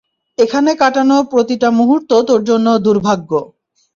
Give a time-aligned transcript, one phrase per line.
[0.37, 3.31] এখানে কাটানো প্রতিটা মুহূর্ত তোর জন্য দুর্ভাগ্য।